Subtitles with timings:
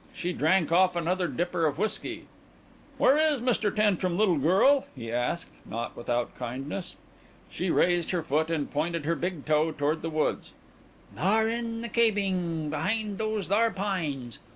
[0.15, 2.25] She drank off another dipper of whiskey.
[2.97, 3.69] "Where is Mr.
[3.69, 6.95] Tantrum, little girl?" he asked, not without kindness.
[7.51, 10.53] She raised her foot and pointed her big toe toward the woods.
[11.15, 14.39] "Thar in the cabing behind those thar pines.